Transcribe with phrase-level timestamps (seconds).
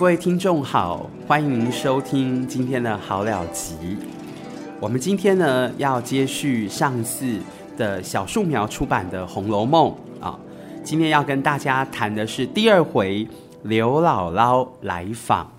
[0.00, 3.98] 各位听众好，欢迎收听今天的好了集。
[4.80, 7.38] 我们今天呢要接续上次
[7.76, 9.94] 的小树苗出版的《红楼梦》
[10.24, 10.40] 啊，
[10.82, 13.28] 今天要跟大家谈的是第二回
[13.64, 15.52] 刘姥姥来访。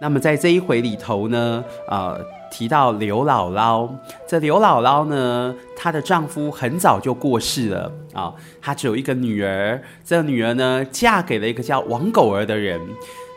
[0.00, 2.18] 那么在这一回里头呢，呃，
[2.56, 3.86] 提到刘姥姥，
[4.26, 8.32] 这刘姥姥呢，她的丈夫很早就过世了啊，
[8.62, 12.80] 她只有一个女儿，这女儿呢，嫁给了一个叫王狗儿的人。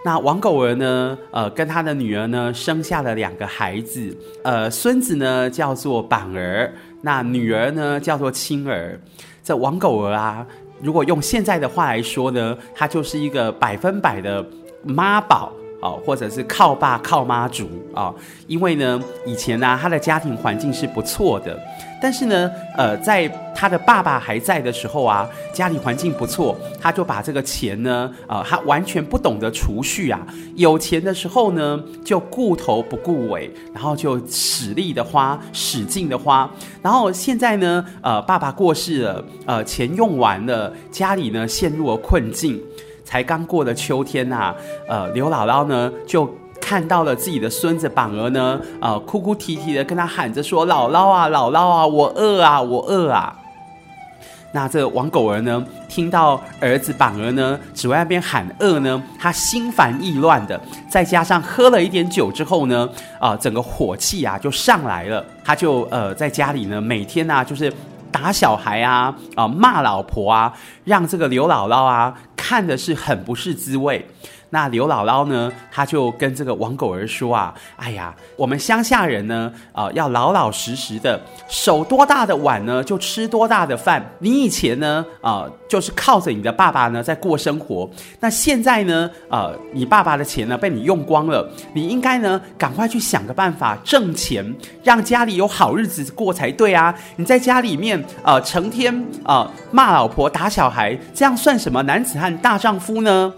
[0.05, 8.97] 那王狗儿呢，呃，跟他的女儿呢，生下了两个孩子，呃，孙子呢叫做板儿，那女儿呢叫做青儿。
[9.43, 10.47] 这王狗儿啊，
[10.81, 14.45] 如果用现在的话来说呢，她就是一个百分百的
[14.85, 15.51] 妈宝。
[15.81, 18.15] 哦，或者是靠爸靠妈族啊、哦，
[18.47, 21.57] 因为呢，以前呢、他的家庭环境是不错的，
[22.01, 30.19] 但是呢，呃，在他的爸爸还在的时候啊，家里环境不错，他就把这个钱呢，呃，他完全不懂得储蓄啊，
[30.55, 36.49] 有钱的时候呢，就顾头不顾尾，然后就使力的花，使劲的花，
[36.81, 42.61] 然后现在呢，呃，爸爸过世了，呃，钱用完了，家里呢陷入了困境。
[43.09, 44.53] 才刚过了秋天呐、
[44.87, 53.35] 呃，刘姥姥呢就看到了自己的孙子榜儿呢，呃，哭哭啼啼的跟他喊着说：“姥姥啊，姥姥啊，我饿啊，我饿啊。”
[54.53, 62.87] 那这王狗儿呢，听到儿子榜儿呢只外边喊饿呢，他心烦意乱的，再加上喝了一点酒之后呢，
[63.17, 67.73] 啊、呃，整个火气啊就上来了，他就呃在家里呢每天啊就是。
[68.11, 70.51] 打小孩啊，啊骂老婆啊，
[70.83, 74.05] 让这个刘姥姥啊看的是很不是滋味。
[74.51, 84.03] 那刘姥姥呢，她就跟这个王狗儿说啊：“哎呀，我们乡下人呢，啊要老老实实的，手多大的碗呢，就吃多大的饭。
[84.19, 87.89] 你以前呢，啊就是靠着你的爸爸呢在过生活。
[88.19, 96.93] 那现在呢，啊你爸爸的钱呢被你用光了，你应该呢赶快去想个办法挣钱，让家里有好日子过才对啊！
[97.17, 103.31] 你在家里面啊成天啊骂老婆打小孩，这样算什么男子汉大丈夫呢？”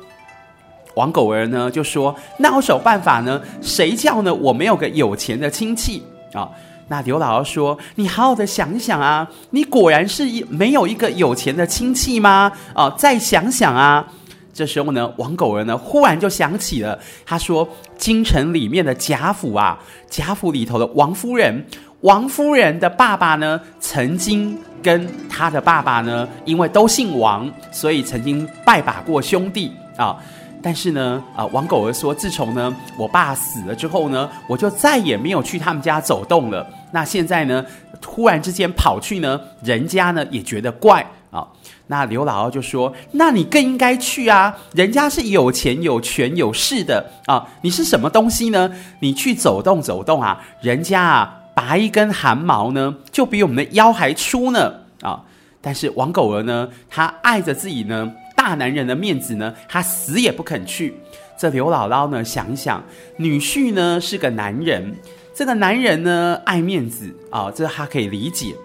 [0.96, 3.42] 王狗儿呢就说：“那有什么办法呢？
[3.62, 4.34] 谁叫呢？
[4.34, 6.04] 我没有个有钱的亲戚
[6.34, 6.50] 啊！”
[6.88, 12.52] 那刘姥姥说：“你好好的想一想啊，你果然是一没有一个有钱的亲戚吗？
[12.74, 14.06] 啊，再想想啊！”
[14.54, 17.66] 这时候呢，王狗儿呢忽然就想起了，他说
[17.98, 19.80] ：“京城里面的贾府啊，
[20.10, 21.66] 贾府里头的王夫人，
[22.02, 30.18] 王夫人的爸爸呢，曾经跟他的爸爸呢，因为都姓王，所以曾经拜把过兄弟啊。”
[30.64, 36.68] 但是呢，啊、王狗儿说，自从呢我爸死了之后呢，我就再也没有去他们家走动了。
[36.92, 37.66] 那现在呢，
[38.00, 41.48] 突然之间跑去呢，人家呢也觉得怪啊。
[41.88, 48.72] 那刘姥姥就说：“那你更应该去啊，人家是有钱有权有势的啊，你是什么东西呢？
[49.00, 55.22] 你去走动走动啊，人家啊拔一根汗毛呢，就比我们的腰还粗呢啊。
[55.60, 58.12] 但是王狗儿呢，他爱着自己呢。”
[58.42, 60.96] 大男人的面子呢，他死也不肯去。
[61.38, 62.84] 这刘姥姥呢，想想，
[63.18, 64.96] 女婿呢是个男人，
[65.32, 68.56] 这个男人呢爱面子啊、这他可以理解。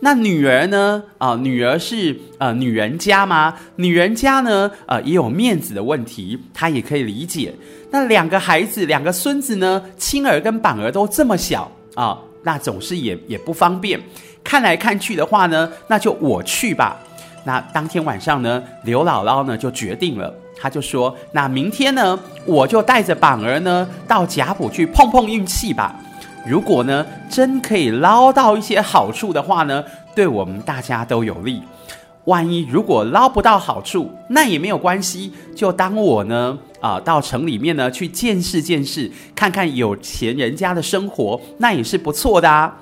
[0.00, 3.54] 那女儿呢啊、女儿是呃女人家吗？
[3.76, 7.54] 女人家呢呃也有面子的问题，他也可以理解。
[7.92, 14.00] 那两个孩子，两个孙子呢，青儿跟板儿都这么小啊、那总是也也不方便。
[14.42, 17.00] 看来看去的话呢，那就我去吧。
[17.44, 25.96] 那当天晚上呢，刘姥姥呢就决定了，她就说：“那明天呢，我就带着板儿呢到贾府去碰碰运气吧。
[26.46, 31.62] 如果呢真可以捞到一些好处的话呢，对我们大家都有利。
[32.26, 42.76] 万一如果捞不到好处，那也没有关系，就当我呢啊到城里面呢去见识见识，看看有钱人家的生活，那也是不错的啊。”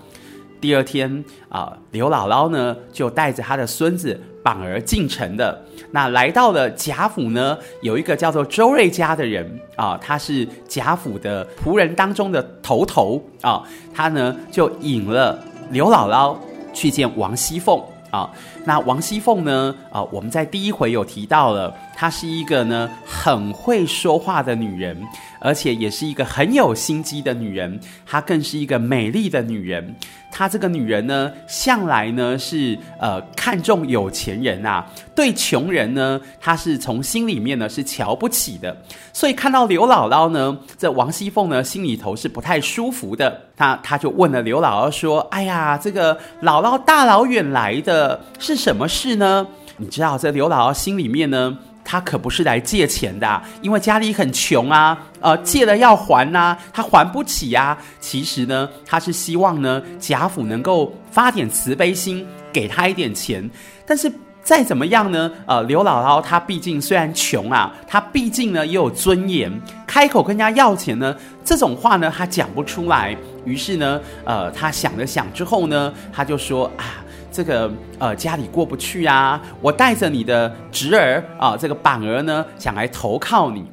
[0.60, 4.20] 第二天啊，刘姥姥呢就带着她的孙子。
[4.42, 9.46] 板儿进城的，那来到了贾府呢，有一个叫做周瑞家的人
[9.76, 13.62] 啊，他是贾府的仆人当中的头头啊，
[13.94, 15.38] 他呢就引了
[15.70, 16.34] 刘姥姥
[16.72, 17.78] 去见王熙凤
[18.10, 18.30] 啊。
[18.64, 19.74] 那王熙凤呢？
[19.90, 24.96] 啊、我们在第一回有提到了，她是一个呢很会说话的女人，
[25.40, 27.80] 而且也是一个很有心机的女人。
[28.06, 29.96] 她更是一个美丽的女人。
[30.30, 38.76] 她这个女人呢，向来呢是呃看重有钱人啊，对穷人呢，她是从心里面呢是瞧不起的。
[39.12, 43.40] 所以看到刘姥姥呢，这王熙凤呢心里头是不太舒服的。
[43.56, 47.99] 她她就问了刘姥姥说：“哎呀，这个姥姥大老远来的
[48.38, 49.46] 是什么事呢？”
[49.78, 57.78] 你知道这刘姥姥心里面呢，她可不是来借钱的，因为家里很穷啊，呃，借了要还呐、啊，她还不起呀、啊。
[57.98, 63.48] 其实呢，她是希望呢，贾府能够发点慈悲心，给她一点钱。
[63.86, 64.12] 但是
[64.42, 69.50] 再怎么样呢，呃，刘姥姥她毕竟虽然穷啊，她毕竟呢也有尊严，
[69.86, 73.16] 开口跟人家要钱呢，这种话呢她讲不出来。
[73.46, 77.00] 于是呢，呃，她想了想之后呢，她就说啊。
[77.30, 83.64] 这个呃家里过不去啊，我带着你的侄儿啊，这个板儿呢，想来投靠你。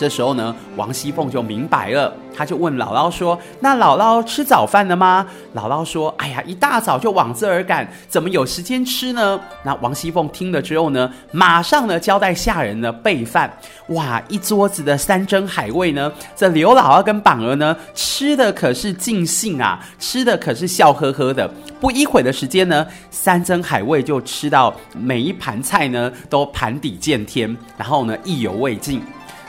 [0.00, 13.52] 这时候呢，王熙凤就明白了，她就问姥姥说：“那姥姥吃早饭了吗？”姥姥说：“哎呀，一大早就往这儿赶，怎么有时间吃呢？”那王熙凤听了之后呢，马上呢交代下人呢备饭。
[13.88, 21.46] 哇，一桌子的山珍海味呢，这刘姥姥跟板儿呢吃的可是尽兴啊，吃的可是笑呵呵的。
[21.78, 29.02] 不一会的时间呢，山珍海味就吃到每一盘菜呢都盘底见天，然后呢意犹未尽。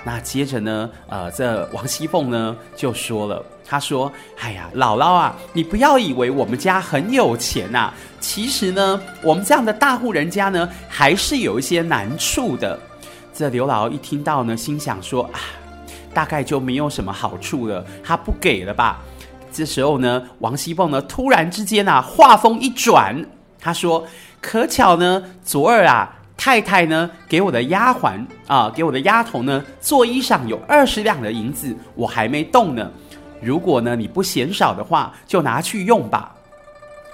[0.03, 4.11] 那接着呢，呃，这王熙凤呢就说了，她说
[4.41, 12.79] ：“哎呀，姥姥啊，你不要以为我们家很有钱呐，其实呢，我们这样的大户人家呢，还是有一些难处的。”
[13.31, 15.39] 这刘姥姥一听到呢，心想说：“啊，
[16.13, 19.01] 大概就没有什么好处了，她不给了吧？”
[19.53, 23.23] 这时候呢，王熙凤呢突然之间啊，话锋一转，
[23.59, 24.07] 她说
[24.41, 32.89] ：“可巧呢，昨儿啊。”太太呢，给我的丫鬟啊，给我的丫头呢，做衣裳有二十两的银子，我还没动呢。
[33.39, 36.33] 如果呢你不嫌少的话，就拿去用吧。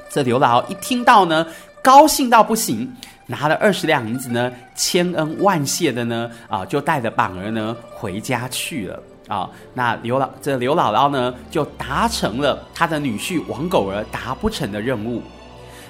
[0.09, 1.45] 这刘姥姥一听到呢，
[1.81, 2.89] 高兴到不行，
[3.25, 9.49] 拿了二十两银子呢，千恩万谢的呢，啊，就带着板儿呢回家去了啊。
[9.73, 15.21] 那刘老这刘姥姥呢，就达成了她的女婿王狗儿达不成的任务。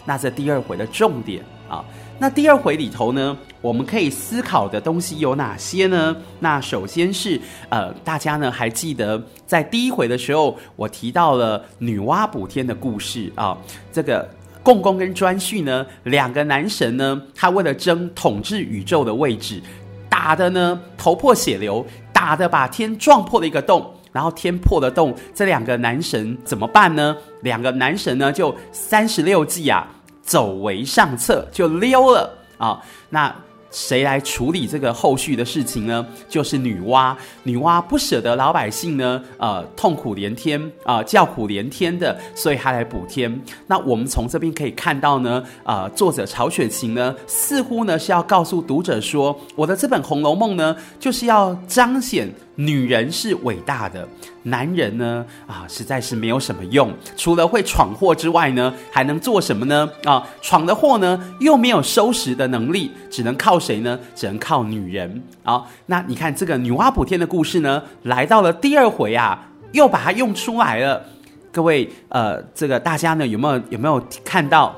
[0.06, 1.84] 那这第二回的重点啊。
[2.20, 6.16] 那第二回里头呢，我们可以思考的东西有哪些呢？
[6.40, 13.56] 那首先是呃，大家呢还记得在第一回的时候，我提到了女娲补天的故事啊。
[13.92, 14.28] 这个
[14.64, 19.62] 共工跟顓頊呢，两个男神呢，他为了争统治宇宙的位置，
[20.10, 27.16] 打得呢头破血流，打得把天撞破了一个洞，然后天破了洞，这两个男神怎么办呢？
[27.44, 29.88] 两个男神呢就三十六计啊。
[30.28, 32.80] 走为上策，就溜了啊、
[33.10, 33.34] 那
[33.70, 36.06] 谁来处理这个后续的事情呢？
[36.28, 37.16] 就是女娲。
[37.44, 43.42] 女娲不舍得老百姓呢，呃，痛苦连天啊、叫苦连天的，所以她来补天。
[43.68, 52.28] 那我们从这边可以看到呢，呃，作者曹雪芹呢，似乎呢是要告诉读者说，我的这本《红楼梦》呢，就是要彰显。
[52.60, 54.08] 女人是伟大的，
[54.48, 59.90] 男人呢啊，实在是没有什么用，除了会闯祸之外呢，还能做什么呢？
[60.06, 64.00] 啊，闯的祸呢又没有收拾的能力，只能靠谁呢？
[64.16, 65.22] 只能靠女人。
[65.44, 71.04] 好，那你看这个女娲补天的故事呢，来到了第二回啊，又把它用出来了。
[71.52, 74.74] 各位，呃，这个大家呢有没有有没有看到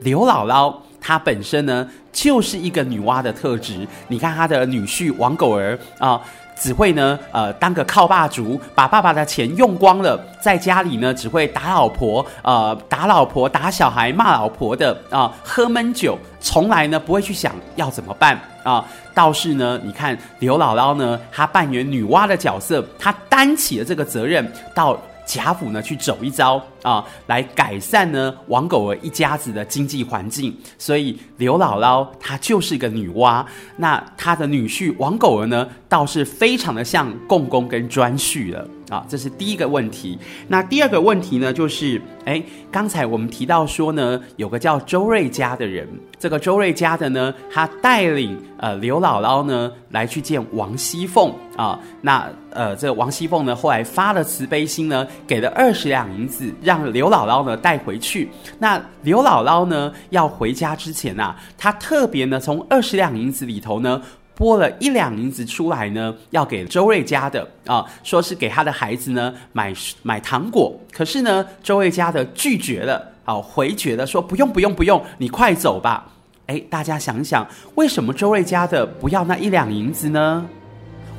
[0.00, 0.74] 刘姥姥？
[1.00, 3.86] 她本身呢就是一个女娲的特质。
[4.08, 6.20] 你看她的女婿王狗儿啊。
[6.56, 24.98] 只会呢，呃，当个靠霸主，把爸爸的钱用光了，在家里呢，只会打老婆，呃，打老婆、打小孩、骂老婆的啊、喝闷酒，从来呢不会去想要怎么办啊、倒是呢，你看刘姥姥呢，她扮演女娲的角色，她担起了这个责任，到。
[25.26, 30.56] 贾府呢去走一遭啊，来改善呢王狗儿一家子的经济环境。
[30.78, 33.44] 所以刘姥姥她就是一个女娲，
[33.76, 38.68] 那她的女婿王狗儿呢，倒是非常的像共工跟颛顼了。
[38.88, 40.18] 啊，这是第一个问题。
[40.46, 45.88] 那第二个问题呢，就是，哎，刚才我们提到说呢，有个叫周瑞家的人，
[46.18, 51.78] 这个周瑞家的呢，他带领呃刘姥姥呢来去见王熙凤啊。
[52.02, 58.28] 那呃，这个王熙凤呢，后来发了慈悲心呢，给了二十两银子，让刘姥姥呢带回去。
[58.58, 64.00] 那刘姥姥呢要回家之前啊，她特别呢从二十两银子里头呢。
[64.34, 69.72] 拨了一两银子出来呢，要给周瑞家的啊，说是给他的孩子呢买
[70.02, 70.74] 买糖果。
[70.92, 76.10] 可是呢，周瑞家的拒绝了好回绝了，说不用不用不用，你快走吧。
[76.46, 80.44] 哎，大家想想，为什么周瑞家的不要那一两银子呢？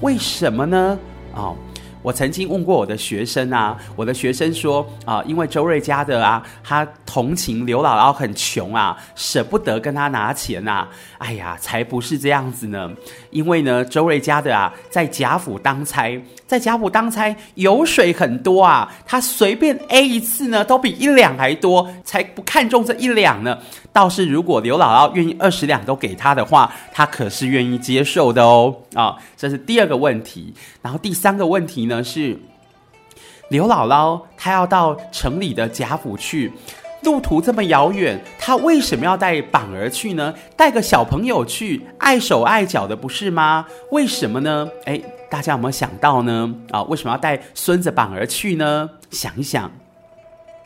[0.01, 0.99] 为什么呢？
[1.33, 1.55] 啊。
[2.05, 10.87] 我曾经问过我的学生啊，我的学生说啊，因为周瑞家的啊，他同情刘姥姥很穷啊，舍不得跟他拿钱呐。
[11.17, 12.91] 哎呀，才不是这样子呢。
[13.31, 23.57] 因为呢，周瑞家的啊，在贾府当差，在贾府当差油水很多啊，他随便 A 一次呢，都比一两还多，才不看重这一两呢。
[23.91, 28.75] 倒是如果刘姥姥愿意二十两都给他的话，他可是愿意接受的哦。
[28.93, 30.53] 啊，这是第二个问题。
[30.83, 32.37] 然后第三个问题呢是，
[33.49, 36.51] 刘姥姥她要到城里的贾府去，
[37.03, 40.33] 路途这么遥远，她为什么要带板儿去呢？
[40.57, 43.65] 带个小朋友去，碍手碍脚的不是吗？
[43.91, 44.67] 为什么呢？
[44.85, 46.53] 诶，大家有没有想到呢？
[46.71, 48.89] 啊，为什么要带孙子板儿去呢？
[49.11, 49.71] 想一想，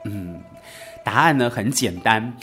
[0.05, 0.41] 嗯，
[1.03, 2.33] 答案呢很简单。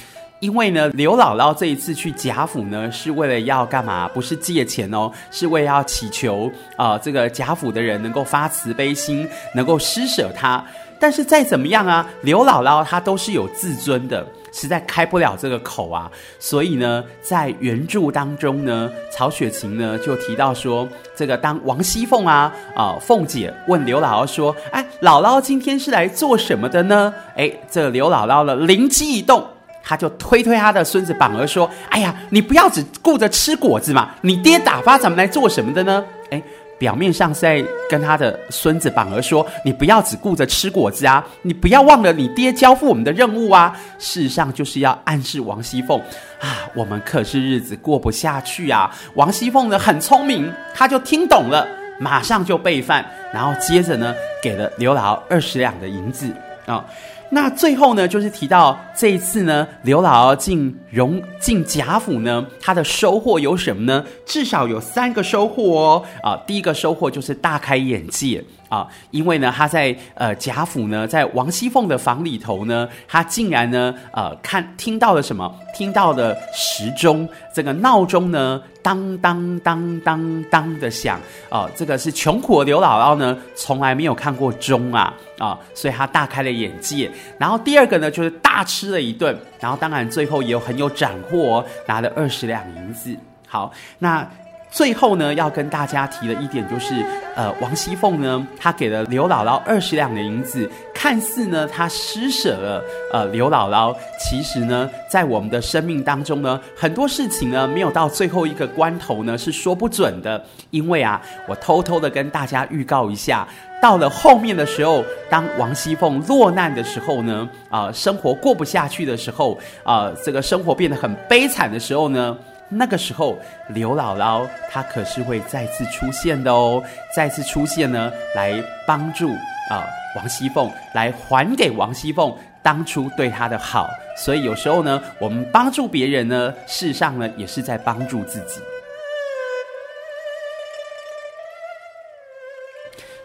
[0.46, 4.06] 因为呢，刘姥姥这一次去贾府呢，是为了要干嘛？
[4.14, 10.64] 不是借钱哦，是为了要祈求啊、这个贾府的人能够发慈悲心，能够施舍她。
[11.00, 16.08] 但是再怎么样啊，刘姥姥她都是有自尊的，实在开不了这个口啊。
[16.38, 29.44] 所以呢，在原著当中呢，曹雪芹呢就提到说，这个当王熙凤啊啊，凤姐问刘姥姥说：“哎，姥姥今天是来做什么的呢？”哎，这刘姥姥的灵机一动。
[29.88, 36.42] 他就推推他的孙子榜儿说：“哎呀，你不要只顾着吃果子嘛，你爹打发咱们来做什么的呢？”哎，
[36.76, 46.00] 表面上是在跟他的孙子榜儿说：“你不要只顾着吃果子啊，你不要忘了你爹交付我们的任务啊。”事实上就是要暗示王熙凤
[46.40, 48.92] 啊，我们可是日子过不下去啊。
[49.14, 51.64] 王熙凤呢很聪明，他就听懂了，
[52.00, 54.12] 马上就备饭，然后接着呢
[54.42, 56.28] 给了刘姥姥二十两的银子
[56.66, 56.84] 啊。
[57.28, 64.04] 那最后呢，就是提到这一次呢，刘姥姥进荣进贾府呢，她的收获有什么呢？
[64.24, 66.04] 至少有三个收获哦。
[66.22, 68.42] 啊，第一个收获就是大开眼界。
[68.68, 75.54] 啊，因为呢，他在呃贾府呢，在王熙凤的房里头呢，他竟然呢，呃，看听到了什么？
[75.74, 81.20] 听到了时钟这个闹钟呢，当当当当当的响。
[81.48, 87.10] 啊，这个是穷苦的刘姥姥呢，从来没有看过钟啊，啊，所以她大开了眼界。
[87.38, 89.36] 然后第二个呢，就是大吃了一顿。
[89.60, 93.16] 然后当然最后也有很有斩获哦，拿了二十两银子。
[93.46, 94.28] 好，那。
[94.76, 97.02] 最后呢，要跟大家提的一点就是，
[97.34, 110.44] 呃，王熙凤呢，她给了刘姥姥二十两的银子，看似呢，她施舍了呃刘姥姥，其实呢，在我们的生命当中呢，很多事情呢，没有到最后一个关头呢，是说不准的。
[110.68, 113.48] 因为啊，我偷偷的跟大家预告一下，
[113.80, 122.36] 到了后面的时候，当王熙凤落难的时候呢，啊、生活过不下去的时候，啊、这个生活变得很悲惨的时候呢。
[122.68, 126.82] 那个时候，刘姥姥她可是会再次出现的哦，
[127.14, 129.30] 再次出现呢，来帮助
[129.70, 133.88] 啊、王熙凤，来还给王熙凤当初对她的好。
[134.16, 138.60] 所以有时候呢，我们帮助别人呢，事实上呢，也是在帮助自己。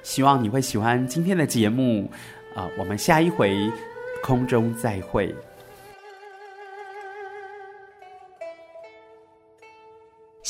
[0.03, 2.10] 希望你会喜欢今天的节目
[2.53, 3.55] 啊、我们下一回
[4.21, 5.33] 空中再会。